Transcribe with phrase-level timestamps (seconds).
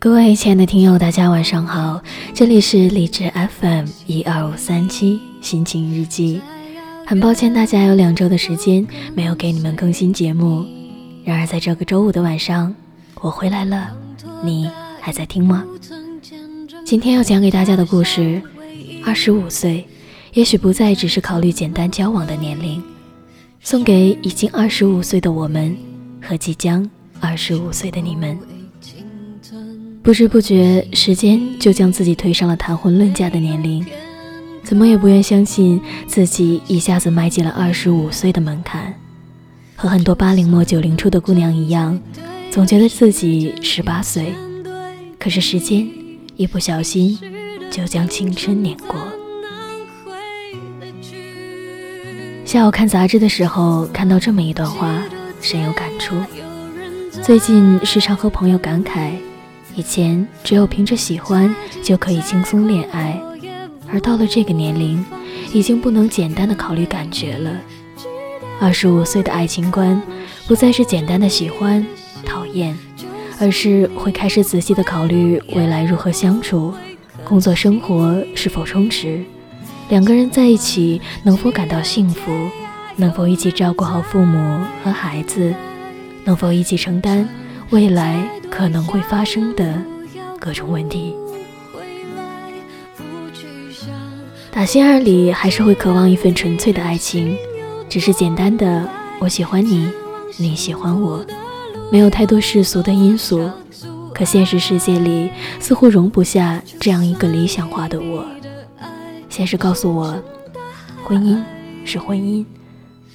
[0.00, 3.30] 各位亲爱的听友，大家晚上好，这里是荔枝
[3.60, 6.40] FM 一二五三七心情日记。
[7.06, 10.64] 很抱歉，大家有两周的时间没有给你们更新节目。
[11.22, 12.74] 然而，在这个周五的晚上，
[13.20, 13.94] 我回来了，
[14.42, 14.70] 你
[15.02, 15.66] 还在听吗？
[16.82, 18.40] 今天要讲给大家的故事，
[19.04, 19.86] 二十五岁，
[20.32, 22.82] 也许不再只是考虑简单交往的年龄，
[23.60, 25.76] 送给已经二十五岁的我们
[26.22, 26.88] 和即将
[27.20, 28.38] 二十五岁的你们。
[30.02, 33.84] 不知不觉，时间就将自己推上了谈婚论嫁的年龄，
[34.62, 38.94] 怎么也不愿相信自己一下子迈进了二十五岁的门槛。
[39.76, 42.00] 和很多八零末九零初的姑娘一样，
[42.50, 44.34] 总觉得自己十八岁，
[45.18, 45.86] 可是时间
[46.36, 47.18] 一不小心
[47.70, 48.96] 就将青春碾过。
[52.46, 55.02] 下午看杂志的时候，看到这么一段话，
[55.42, 56.16] 深有感触。
[57.22, 59.12] 最近时常和朋友感慨。
[59.76, 63.20] 以前只有凭着喜欢就可以轻松恋爱，
[63.88, 65.04] 而到了这个年龄，
[65.52, 67.50] 已经不能简单的考虑感觉了。
[68.60, 70.00] 二十五岁的爱情观，
[70.46, 71.86] 不再是简单的喜欢、
[72.26, 72.76] 讨厌，
[73.40, 76.74] 而是会开始仔细的考虑未来如何相处，
[77.24, 79.22] 工作生活是否充实，
[79.88, 82.30] 两个人在一起能否感到幸福，
[82.96, 85.54] 能否一起照顾好父母和孩子，
[86.24, 87.26] 能否一起承担
[87.70, 88.39] 未来。
[88.50, 89.80] 可能会发生的
[90.38, 91.14] 各种问题，
[94.50, 97.36] 打心眼里还是会渴望一份纯粹的爱情，
[97.88, 98.86] 只是简单的
[99.20, 99.88] 我喜欢你，
[100.36, 101.24] 你喜欢我，
[101.90, 103.50] 没有太多世俗的因素。
[104.12, 108.26] 可现实世界里似乎容不下这样一个理想化的我。
[109.30, 110.14] 现实告诉我，
[111.02, 111.40] 婚姻
[111.86, 112.44] 是婚姻，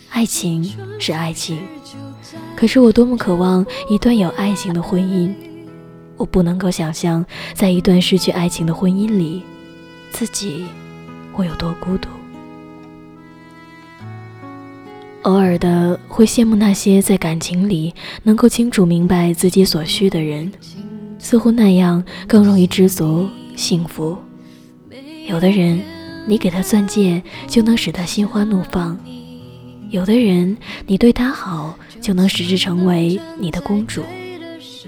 [0.09, 0.63] 爱情
[0.99, 1.59] 是爱情。
[2.55, 5.33] 可是我多么渴望一段有爱情的婚姻，
[6.17, 9.43] 我不能够想象，在一段失去爱情的婚姻里，
[10.11, 10.66] 自己
[11.33, 12.07] 会有多孤独。
[15.23, 17.93] 偶尔的会羡慕那些在感情里
[18.23, 20.51] 能够清楚明白自己所需的人，
[21.17, 24.17] 似乎那样更容易知足幸福。
[25.27, 25.81] 有的人，
[26.27, 28.95] 你给他钻戒就能使他心花怒放；
[29.90, 31.78] 有的人，你对他好。
[32.01, 34.03] 就能使之成为你的公主。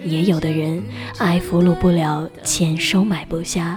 [0.05, 0.83] 也有的人
[1.17, 3.75] 爱俘虏不了，钱收买不下，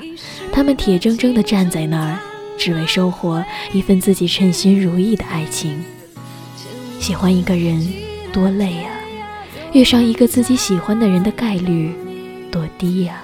[0.53, 2.19] 他们铁铮铮地站在那儿，
[2.59, 3.43] 只为收获
[3.73, 5.83] 一份自己称心如意的爱情。
[6.99, 7.83] 喜欢一个人
[8.31, 8.93] 多累啊，
[9.73, 11.95] 遇上一个自己喜欢的人的概率
[12.53, 13.23] 多低呀。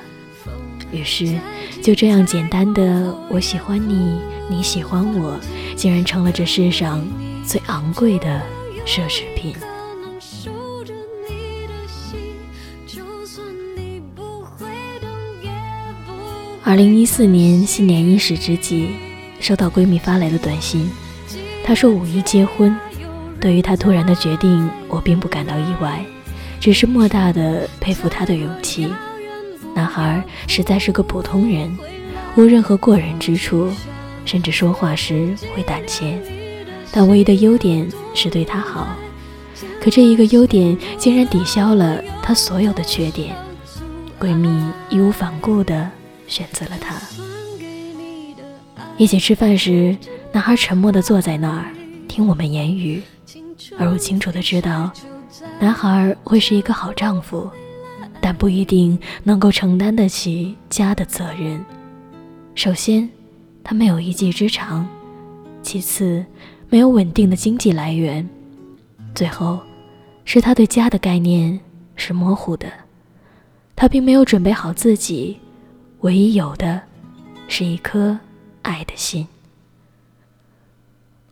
[0.92, 1.38] 于是，
[1.82, 4.18] 就这样简单的“我喜欢你，
[4.48, 5.38] 你喜欢我”，
[5.76, 7.06] 竟然成了这世上
[7.46, 8.42] 最昂贵的
[8.84, 9.54] 奢侈品。
[16.64, 18.90] 二零一四年新年伊始之际，
[19.38, 20.90] 收到闺蜜发来的短信，
[21.62, 22.76] 她说五一结婚。
[23.40, 26.04] 对于她突然的决定，我并不感到意外，
[26.58, 28.92] 只是莫大的佩服她的勇气。
[29.72, 31.78] 男孩实在是个普通人，
[32.34, 33.70] 无任何过人之处，
[34.24, 36.20] 甚至说话时会胆怯，
[36.96, 38.88] 但唯一的优点是对他好。
[39.82, 43.36] 可这一个优点竟然抵消了她所有的缺点。
[44.18, 44.48] 闺蜜
[44.88, 45.90] 义无反顾的。
[46.26, 46.96] 选择了他。
[48.96, 49.96] 一起吃饭时，
[50.32, 51.66] 男孩沉默地坐在那儿
[52.08, 53.00] 听我们言语，
[53.78, 54.90] 而我清楚地知道，
[55.60, 57.48] 男孩会是一个好丈夫，
[58.20, 61.64] 但不一定能够承担得起家的责任。
[62.56, 63.08] 首先，
[63.62, 64.84] 他没有一技之长；
[65.62, 66.26] 其次，
[66.68, 68.24] 没有稳定的经济来源；
[69.14, 69.60] 最后，
[70.24, 71.58] 是他对家的概念
[71.94, 72.66] 是模糊的。
[73.74, 75.38] 他并没有准备好自己。
[76.00, 76.80] 唯一有的，
[77.48, 78.16] 是一颗
[78.62, 79.26] 爱的心。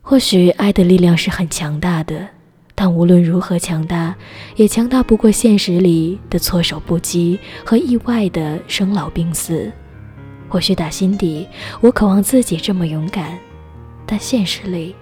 [0.00, 2.26] 或许爱的力量是很强大的，
[2.75, 4.14] 但无论如何强大，
[4.56, 9.70] 也强大不过现实里的措手不及和意外的生老病死。
[10.48, 11.46] 或许打心底，
[11.80, 13.38] 我渴望自己这么勇敢，
[14.06, 14.94] 但现实里，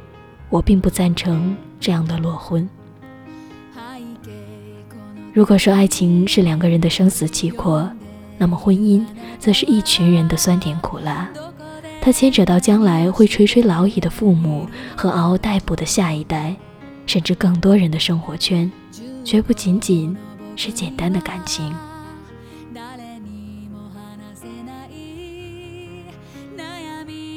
[0.52, 2.68] 我并不赞成这样的裸婚。
[5.32, 7.90] 如果说爱情是两个人的生死契阔，
[8.36, 9.02] 那么婚姻
[9.38, 11.26] 则是一群人的酸甜苦辣，
[12.02, 16.54] 它牵扯到将来会垂垂老矣的父母和嗷嗷待哺的下一代，
[17.06, 18.70] 甚至更多人的生活圈，
[19.24, 20.14] 绝不仅仅
[20.54, 21.74] 是简单的感情。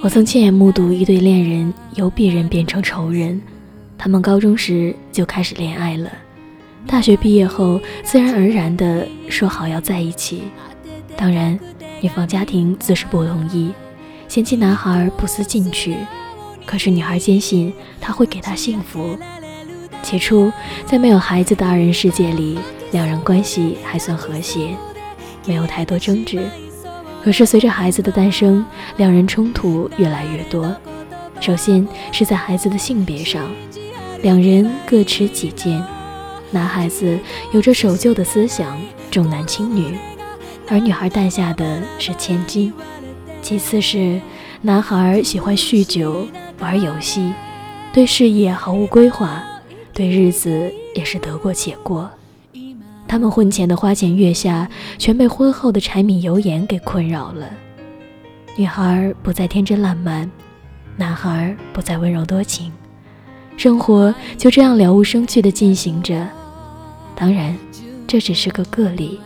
[0.05, 3.41] 我曾亲眼目睹一对恋人由鄙人变成仇人，
[3.97, 6.11] 他们高中时就开始恋爱了，
[6.85, 10.43] 大学毕业后自然而然地说好要在一起。
[11.17, 11.59] 当然，
[12.01, 13.73] 女方家庭自是不同意，
[14.27, 15.97] 嫌弃男孩不思进取。
[16.67, 19.17] 可是女孩坚信他会给她幸福。
[20.03, 20.51] 起初，
[20.85, 22.59] 在没有孩子的二人世界里，
[22.91, 24.69] 两人关系还算和谐，
[25.47, 26.47] 没有太多争执。
[27.25, 28.63] 可是随着孩子的诞生，
[28.97, 30.71] 两人冲突越来越多。
[31.41, 33.49] 首先是在孩子的性别上，
[34.21, 35.83] 两人各持己见。
[36.51, 37.17] 男孩子
[37.51, 38.79] 有着守旧的思想，
[39.09, 39.97] 重男轻女，
[40.67, 42.71] 而女孩诞下的是千金。
[43.41, 44.21] 其次是
[44.61, 46.27] 男孩喜欢酗酒。
[46.59, 47.33] 玩游戏，
[47.91, 49.43] 对事业毫无规划，
[49.95, 52.07] 对日子也是得过且过。
[53.07, 57.49] 他们婚前的花前月下，全被婚后的柴米油盐给困扰了。
[58.57, 60.29] 女孩不再天真烂漫，
[60.97, 62.71] 男孩不再温柔多情，
[63.57, 66.27] 生活就这样了无生趣地进行着。
[67.15, 67.55] 当然，
[68.07, 69.19] 这只是个个例，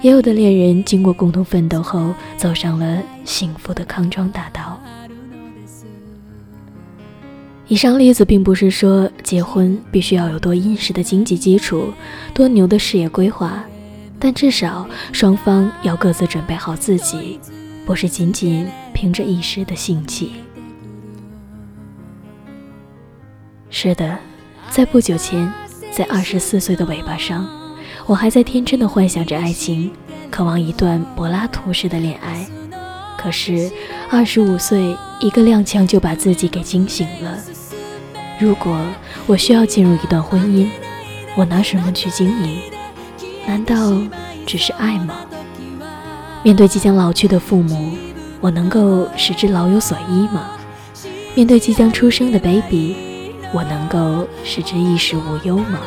[0.00, 4.80] 也有的恋人经过共同奋斗后，走上了幸福的康庄大道。
[7.68, 11.90] 以上例子并不是说结婚必须要有多殷实的经济基础，
[12.34, 13.64] 多牛的事业规划，
[14.18, 17.40] 但至少双方要各自准备好自己，
[17.86, 20.32] 不是仅仅凭着一时的兴起。
[23.70, 24.18] 是的，
[24.68, 25.50] 在不久前，
[25.90, 27.48] 在二十四岁的尾巴上，
[28.04, 29.90] 我还在天真的幻想着爱情，
[30.30, 32.46] 渴望一段柏拉图式的恋爱。
[33.16, 33.72] 可是，
[34.10, 37.38] 二十五岁，一个踉跄就把自己给惊醒了。
[38.42, 38.76] 如果
[39.28, 40.66] 我需要进入一段婚姻，
[41.36, 42.60] 我拿什么去经营？
[43.46, 43.96] 难道
[44.44, 45.14] 只是爱吗？
[46.42, 47.92] 面对即将老去的父母，
[48.40, 50.50] 我能够使之老有所依吗？
[51.36, 52.96] 面对即将出生的 baby，
[53.52, 55.78] 我能够使之衣食无忧吗？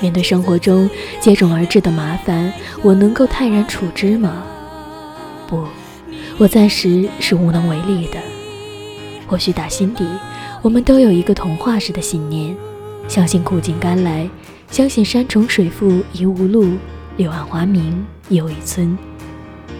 [0.00, 0.88] 面对生活中
[1.20, 2.50] 接踵而至的麻烦，
[2.82, 4.42] 我能够泰然处之吗？
[5.46, 5.66] 不，
[6.38, 8.16] 我暂时是无能为力的。
[9.26, 10.06] 或许打心底。
[10.62, 12.54] 我们都有一个童话式的信念，
[13.08, 14.28] 相信苦尽甘来，
[14.70, 16.76] 相信山重水复疑无路，
[17.16, 18.96] 柳暗花明又一村。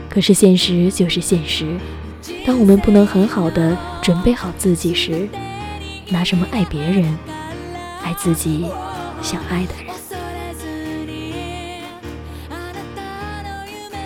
[0.09, 1.77] 可是现实就是现实，
[2.47, 5.29] 当我们不能很好的准备好自己时，
[6.09, 7.05] 拿什么爱别人？
[8.03, 8.65] 爱自己
[9.21, 9.95] 想爱的人。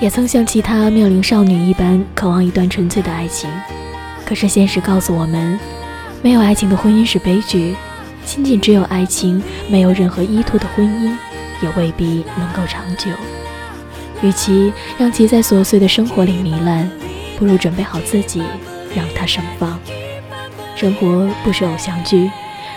[0.00, 3.48] 也曾像其他妙龄少女一般，渴望一段纯粹的爱情，
[4.26, 5.56] 可是现实告诉我们。
[6.24, 7.76] 没有爱情的婚姻是悲剧，
[8.24, 11.14] 仅仅只有爱情，没有任何依托的婚姻，
[11.60, 13.10] 也未必能够长久。
[14.22, 16.90] 与其让其在琐碎的生活里糜烂，
[17.38, 18.42] 不如准备好自己，
[18.96, 19.78] 让它盛放。
[20.74, 22.30] 生活不是偶像剧，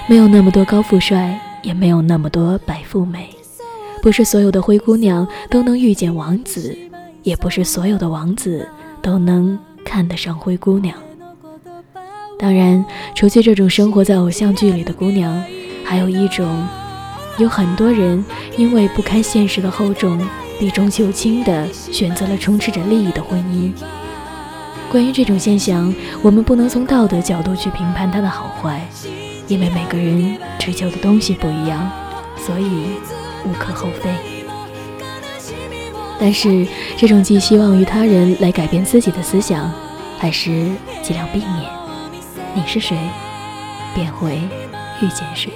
[0.10, 3.30] 没有那么多高富帅，也没有那么多白富美。
[4.02, 6.78] 不是所有的灰姑娘都能遇见王子，
[7.24, 8.68] 也不是所有的王子
[9.02, 10.94] 都能看得上灰姑娘。
[12.40, 12.86] 当然，
[13.16, 15.44] 除去这种生活在偶像剧里的姑娘，
[15.84, 16.68] 还有一种，
[17.40, 18.24] 有很多人
[18.56, 20.20] 因为不堪现实的厚重，
[20.60, 23.72] 避重就轻地选择了充斥着利益的婚姻。
[24.92, 28.88] 关于这种现象，我们不能从道德角度去评判它的好坏，
[29.48, 31.92] 因为每个人追求的东西不一样，
[32.38, 32.92] 所以
[33.46, 34.12] 无可厚非。
[36.20, 39.72] 但是，这种寄希望于他人来改变自己的思想，
[40.20, 40.52] 还是
[41.02, 41.77] 尽量避免。
[42.58, 42.98] 你是谁，
[43.94, 44.36] 便会
[45.00, 45.54] 遇见谁。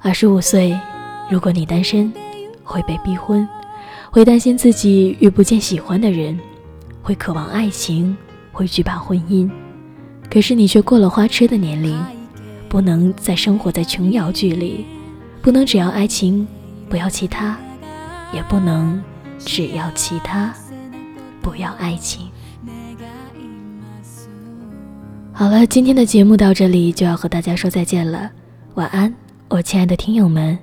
[0.00, 0.78] 二十五岁，
[1.28, 2.12] 如果你单身，
[2.62, 3.46] 会被逼婚，
[4.12, 6.38] 会担心自己遇不见喜欢的人，
[7.02, 8.16] 会渴望爱情，
[8.52, 9.50] 会惧怕婚姻。
[10.30, 12.00] 可是你却过了花痴的年龄，
[12.68, 14.86] 不能再生活在琼瑶剧里，
[15.42, 16.46] 不能只要爱情，
[16.88, 17.58] 不要其他，
[18.32, 19.02] 也不能
[19.40, 20.54] 只要其他，
[21.42, 22.30] 不要爱情。
[25.40, 28.30] 好了，今天的节目到这里就要和大家说再见了。
[28.74, 29.10] 晚安，
[29.48, 30.58] 我亲爱的听友们，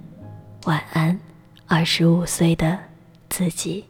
[0.66, 1.20] 晚安，
[1.66, 2.78] 二十五岁的
[3.28, 3.84] 自己。